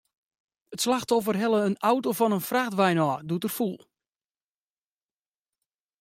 It 0.71 0.81
slachtoffer 0.81 1.35
helle 1.39 1.61
in 1.67 1.77
auto 1.91 2.09
fan 2.19 2.35
in 2.37 2.47
frachtwein 2.49 3.01
ôf, 3.07 3.19
doe't 3.27 3.47
er 3.47 3.53
foel. 3.57 3.79